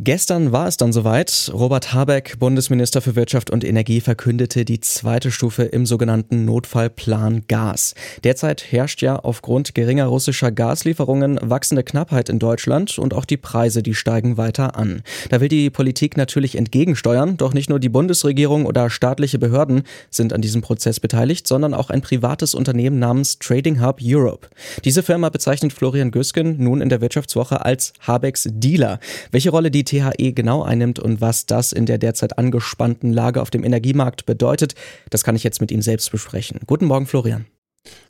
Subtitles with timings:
[0.00, 1.50] Gestern war es dann soweit.
[1.52, 7.96] Robert Habeck, Bundesminister für Wirtschaft und Energie, verkündete die zweite Stufe im sogenannten Notfallplan Gas.
[8.22, 13.82] Derzeit herrscht ja aufgrund geringer russischer Gaslieferungen wachsende Knappheit in Deutschland und auch die Preise,
[13.82, 15.02] die steigen weiter an.
[15.30, 20.32] Da will die Politik natürlich entgegensteuern, doch nicht nur die Bundesregierung oder staatliche Behörden sind
[20.32, 24.46] an diesem Prozess beteiligt, sondern auch ein privates Unternehmen namens Trading Hub Europe.
[24.84, 29.00] Diese Firma bezeichnet Florian Güsken nun in der Wirtschaftswoche als Habecks Dealer.
[29.32, 33.50] Welche Rolle die THE genau einnimmt und was das in der derzeit angespannten Lage auf
[33.50, 34.74] dem Energiemarkt bedeutet,
[35.10, 36.60] das kann ich jetzt mit ihm selbst besprechen.
[36.66, 37.46] Guten Morgen, Florian.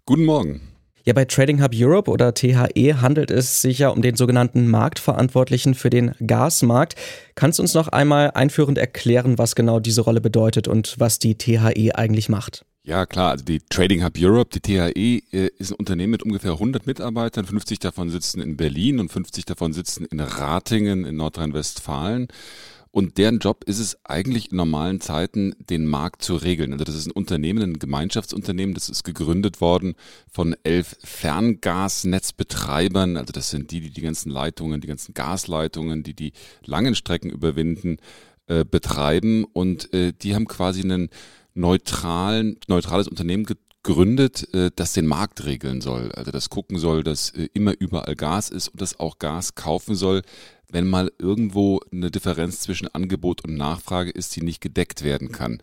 [0.07, 0.61] Guten Morgen.
[1.05, 5.75] Ja, bei Trading Hub Europe oder THE handelt es sich ja um den sogenannten Marktverantwortlichen
[5.75, 6.97] für den Gasmarkt.
[7.35, 11.39] Kannst du uns noch einmal einführend erklären, was genau diese Rolle bedeutet und was die
[11.39, 12.67] THE eigentlich macht?
[12.89, 13.33] Ja, klar.
[13.33, 15.21] Also die Trading Hub Europe, die THE, äh,
[15.59, 17.45] ist ein Unternehmen mit ungefähr 100 Mitarbeitern.
[17.45, 22.29] 50 davon sitzen in Berlin und 50 davon sitzen in Ratingen in Nordrhein-Westfalen.
[22.91, 26.73] Und deren Job ist es eigentlich in normalen Zeiten, den Markt zu regeln.
[26.73, 29.95] Also das ist ein Unternehmen, ein Gemeinschaftsunternehmen, das ist gegründet worden
[30.33, 33.19] von elf Ferngasnetzbetreibern.
[33.19, 36.33] Also das sind die, die die ganzen Leitungen, die ganzen Gasleitungen, die die
[36.65, 37.99] langen Strecken überwinden,
[38.47, 39.45] äh, betreiben.
[39.45, 41.11] Und äh, die haben quasi einen
[41.59, 46.13] neutralen, neutrales Unternehmen gegründet, äh, das den Markt regeln soll.
[46.13, 49.95] Also das gucken soll, dass äh, immer überall Gas ist und das auch Gas kaufen
[49.95, 50.23] soll,
[50.71, 55.61] wenn mal irgendwo eine Differenz zwischen Angebot und Nachfrage ist, die nicht gedeckt werden kann.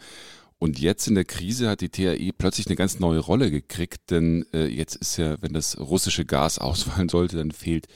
[0.57, 4.45] Und jetzt in der Krise hat die TAE plötzlich eine ganz neue Rolle gekriegt, denn
[4.53, 7.87] äh, jetzt ist ja, wenn das russische Gas ausfallen sollte, dann fehlt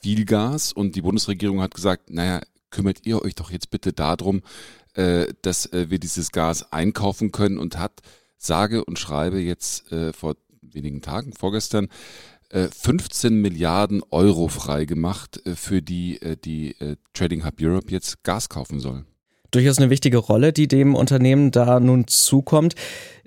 [0.00, 4.42] viel Gas und die Bundesregierung hat gesagt, naja, kümmert ihr euch doch jetzt bitte darum,
[5.42, 8.00] dass äh, wir dieses Gas einkaufen können und hat
[8.36, 11.88] sage und schreibe jetzt äh, vor wenigen Tagen, vorgestern,
[12.50, 16.76] 15 Milliarden Euro freigemacht, für die die
[17.14, 19.06] Trading Hub Europe jetzt Gas kaufen soll
[19.52, 22.74] durchaus eine wichtige Rolle, die dem Unternehmen da nun zukommt.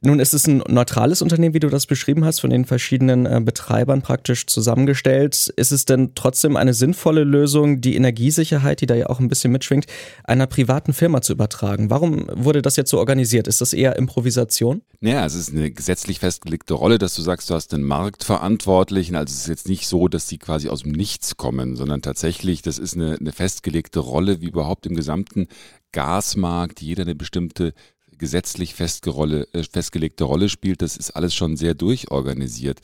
[0.01, 3.41] Nun ist es ein neutrales Unternehmen, wie du das beschrieben hast, von den verschiedenen äh,
[3.43, 5.47] Betreibern praktisch zusammengestellt.
[5.55, 9.51] Ist es denn trotzdem eine sinnvolle Lösung, die Energiesicherheit, die da ja auch ein bisschen
[9.51, 9.85] mitschwingt,
[10.23, 11.89] einer privaten Firma zu übertragen?
[11.89, 13.47] Warum wurde das jetzt so organisiert?
[13.47, 14.81] Ist das eher Improvisation?
[14.99, 19.15] Naja, es ist eine gesetzlich festgelegte Rolle, dass du sagst, du hast den Marktverantwortlichen.
[19.15, 22.61] Also es ist jetzt nicht so, dass die quasi aus dem Nichts kommen, sondern tatsächlich,
[22.61, 25.47] das ist eine, eine festgelegte Rolle, wie überhaupt im gesamten
[25.95, 27.73] Gasmarkt jeder eine bestimmte
[28.17, 30.81] gesetzlich äh, festgelegte Rolle spielt.
[30.81, 32.81] Das ist alles schon sehr durchorganisiert.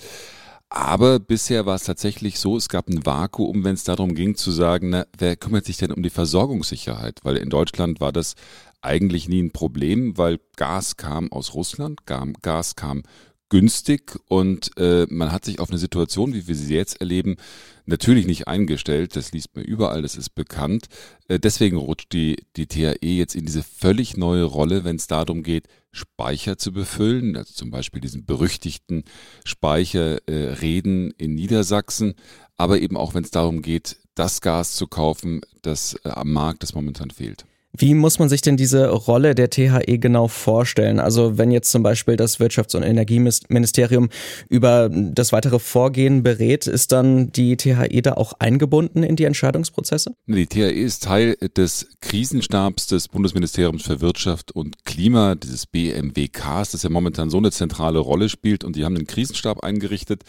[0.69, 4.51] Aber bisher war es tatsächlich so, es gab ein Vakuum, wenn es darum ging zu
[4.51, 7.19] sagen, na, wer kümmert sich denn um die Versorgungssicherheit?
[7.23, 8.35] Weil in Deutschland war das
[8.81, 13.03] eigentlich nie ein Problem, weil Gas kam aus Russland, Gas kam
[13.51, 17.35] günstig und äh, man hat sich auf eine Situation, wie wir sie jetzt erleben,
[17.85, 19.17] natürlich nicht eingestellt.
[19.17, 20.87] Das liest man überall, das ist bekannt.
[21.27, 25.43] Äh, deswegen rutscht die, die THE jetzt in diese völlig neue Rolle, wenn es darum
[25.43, 29.03] geht, Speicher zu befüllen, also zum Beispiel diesen berüchtigten
[29.43, 32.13] Speicher äh, Reden in Niedersachsen,
[32.55, 36.63] aber eben auch, wenn es darum geht, das Gas zu kaufen, das äh, am Markt,
[36.63, 37.45] das momentan fehlt.
[37.77, 40.99] Wie muss man sich denn diese Rolle der THE genau vorstellen?
[40.99, 44.09] Also wenn jetzt zum Beispiel das Wirtschafts- und Energieministerium
[44.49, 50.13] über das weitere Vorgehen berät, ist dann die THE da auch eingebunden in die Entscheidungsprozesse?
[50.27, 56.83] Die THE ist Teil des Krisenstabs des Bundesministeriums für Wirtschaft und Klima, dieses BMWKs, das
[56.83, 60.23] ja momentan so eine zentrale Rolle spielt und die haben den Krisenstab eingerichtet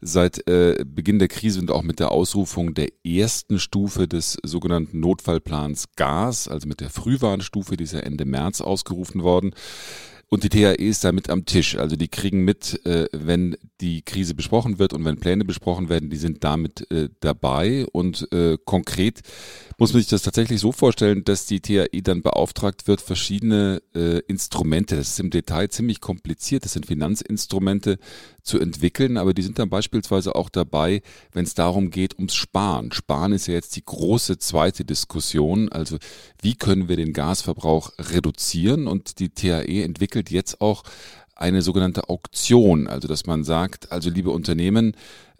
[0.00, 5.00] seit äh, Beginn der Krise und auch mit der Ausrufung der ersten Stufe des sogenannten
[5.00, 9.54] Notfallplans Gas, also mit der Frühwarnstufe, die ist ja Ende März ausgerufen worden.
[10.30, 11.76] Und die THE ist da mit am Tisch.
[11.76, 16.10] Also die kriegen mit, äh, wenn die Krise besprochen wird und wenn Pläne besprochen werden,
[16.10, 17.86] die sind damit äh, dabei.
[17.92, 19.20] Und äh, konkret
[19.78, 24.18] muss man sich das tatsächlich so vorstellen, dass die THE dann beauftragt wird, verschiedene äh,
[24.26, 27.98] Instrumente, das ist im Detail ziemlich kompliziert, das sind Finanzinstrumente
[28.42, 31.02] zu entwickeln, aber die sind dann beispielsweise auch dabei,
[31.32, 32.92] wenn es darum geht, ums Sparen.
[32.92, 35.68] Sparen ist ja jetzt die große zweite Diskussion.
[35.68, 35.98] Also
[36.42, 38.86] wie können wir den Gasverbrauch reduzieren?
[38.88, 40.82] Und die THE entwickelt jetzt auch
[41.38, 44.94] eine sogenannte Auktion, also dass man sagt, also liebe Unternehmen,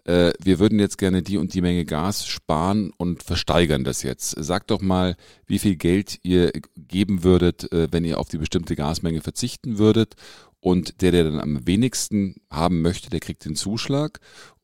[0.05, 4.31] äh, wir würden jetzt gerne die und die Menge Gas sparen und versteigern das jetzt.
[4.43, 5.15] Sagt doch mal,
[5.45, 10.15] wie viel Geld ihr geben würdet, äh, wenn ihr auf die bestimmte Gasmenge verzichten würdet.
[10.61, 14.19] Und der, der dann am wenigsten haben möchte, der kriegt den Zuschlag.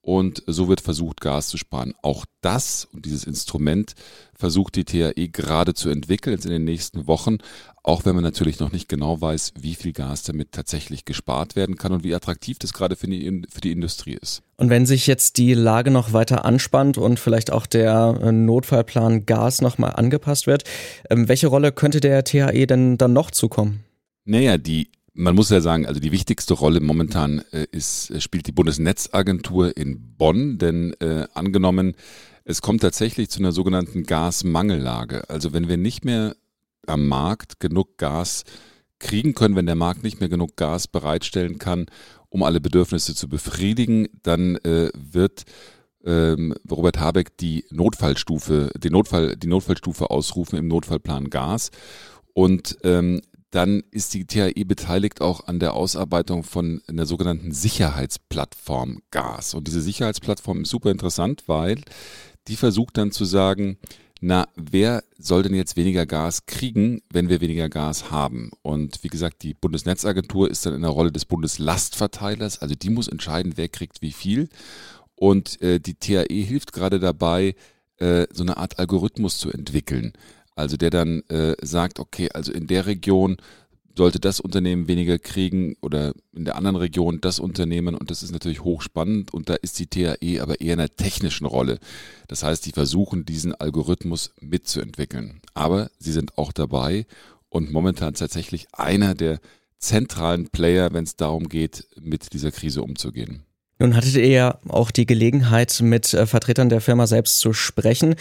[0.06, 1.96] Und so wird versucht, Gas zu sparen.
[2.04, 3.96] Auch das und dieses Instrument
[4.36, 7.40] versucht die TAE gerade zu entwickeln in den nächsten Wochen,
[7.82, 11.76] auch wenn man natürlich noch nicht genau weiß, wie viel Gas damit tatsächlich gespart werden
[11.76, 14.44] kann und wie attraktiv das gerade für die, für die Industrie ist.
[14.58, 19.26] Und wenn sich jetzt die Lage noch weiter anspannt und vielleicht auch der äh, Notfallplan
[19.26, 20.66] Gas nochmal angepasst wird,
[21.10, 23.84] ähm, welche Rolle könnte der THE denn dann noch zukommen?
[24.24, 28.48] Naja, die man muss ja sagen, also die wichtigste Rolle momentan äh, ist, äh, spielt
[28.48, 31.96] die Bundesnetzagentur in Bonn, denn äh, angenommen,
[32.44, 35.30] es kommt tatsächlich zu einer sogenannten Gasmangellage.
[35.30, 36.36] Also wenn wir nicht mehr
[36.86, 38.44] am Markt genug Gas
[39.00, 41.88] kriegen können, wenn der Markt nicht mehr genug Gas bereitstellen kann,
[42.30, 45.46] um alle Bedürfnisse zu befriedigen, dann äh, wird
[46.06, 51.72] ähm, Robert Habeck die Notfallstufe, die, Notfall, die Notfallstufe ausrufen im Notfallplan Gas.
[52.34, 53.22] Und ähm,
[53.56, 59.54] dann ist die THE beteiligt auch an der Ausarbeitung von einer sogenannten Sicherheitsplattform Gas.
[59.54, 61.82] Und diese Sicherheitsplattform ist super interessant, weil
[62.50, 63.78] die versucht dann zu sagen,
[64.20, 68.52] na, wer soll denn jetzt weniger Gas kriegen, wenn wir weniger Gas haben?
[68.62, 73.08] Und wie gesagt, die Bundesnetzagentur ist dann in der Rolle des Bundeslastverteilers, also die muss
[73.08, 74.50] entscheiden, wer kriegt wie viel.
[75.16, 77.56] Und äh, die THE hilft gerade dabei,
[78.00, 80.12] äh, so eine Art Algorithmus zu entwickeln.
[80.56, 83.38] Also der dann äh, sagt, okay, also in der Region
[83.98, 88.32] sollte das Unternehmen weniger kriegen oder in der anderen Region das Unternehmen und das ist
[88.32, 91.80] natürlich hochspannend und da ist die THE aber eher in einer technischen Rolle.
[92.28, 95.42] Das heißt, die versuchen diesen Algorithmus mitzuentwickeln.
[95.54, 97.06] Aber sie sind auch dabei
[97.50, 99.40] und momentan tatsächlich einer der
[99.78, 103.44] zentralen Player, wenn es darum geht, mit dieser Krise umzugehen.
[103.80, 108.16] Nun hattet ihr ja auch die Gelegenheit, mit äh, Vertretern der Firma selbst zu sprechen.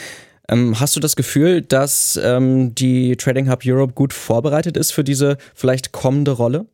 [0.48, 5.04] Ähm, hast du das Gefühl, dass ähm, die Trading Hub Europe gut vorbereitet ist für
[5.04, 6.66] diese vielleicht kommende Rolle?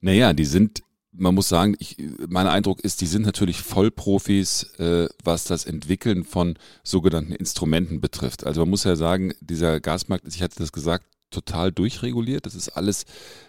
[0.00, 0.82] Naja, die sind,
[1.12, 1.96] man muss sagen, ich,
[2.28, 8.46] mein Eindruck ist, die sind natürlich Vollprofis, äh, was das Entwickeln von sogenannten Instrumenten betrifft.
[8.46, 12.46] Also man muss ja sagen, dieser Gasmarkt, ich hatte das gesagt, total durchreguliert.
[12.46, 13.04] Das ist alles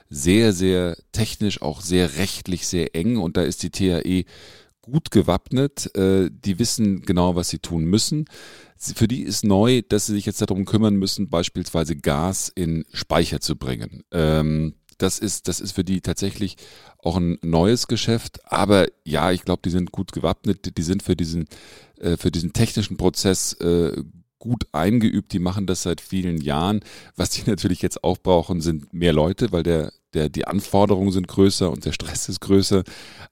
[0.10, 4.26] sehr, sehr technisch, auch sehr rechtlich, sehr eng und da ist die THE
[4.82, 5.96] gut gewappnet.
[5.96, 8.26] Äh, die wissen genau, was sie tun müssen.
[8.78, 13.42] Für die ist neu, dass sie sich jetzt darum kümmern müssen, beispielsweise Gas in Speicher
[13.42, 14.04] zu bringen.
[14.12, 16.58] Ähm, das ist, das ist für die tatsächlich
[17.02, 18.40] auch ein neues Geschäft.
[18.46, 20.78] Aber ja, ich glaube, die sind gut gewappnet.
[20.78, 21.48] Die sind für diesen,
[22.00, 24.04] äh, für diesen technischen Prozess äh,
[24.40, 25.32] gut eingeübt.
[25.34, 26.82] Die machen das seit vielen Jahren.
[27.16, 31.28] Was die natürlich jetzt auch brauchen, sind mehr Leute, weil der der, die Anforderungen sind
[31.28, 32.84] größer und der Stress ist größer.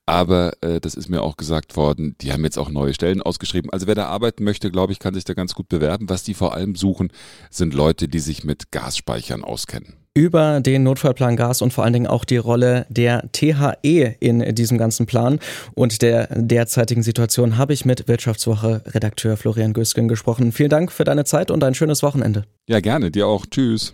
[0.05, 3.69] Aber äh, das ist mir auch gesagt worden, die haben jetzt auch neue Stellen ausgeschrieben.
[3.71, 6.09] Also wer da arbeiten möchte, glaube ich, kann sich da ganz gut bewerben.
[6.09, 7.11] Was die vor allem suchen,
[7.49, 9.93] sind Leute, die sich mit Gasspeichern auskennen.
[10.13, 14.79] Über den Notfallplan Gas und vor allen Dingen auch die Rolle der THE in diesem
[14.79, 15.39] ganzen Plan
[15.75, 20.51] und der derzeitigen Situation habe ich mit Wirtschaftswoche-Redakteur Florian Gösgen gesprochen.
[20.53, 22.45] Vielen Dank für deine Zeit und ein schönes Wochenende.
[22.67, 23.11] Ja, gerne.
[23.11, 23.45] Dir auch.
[23.45, 23.93] Tschüss.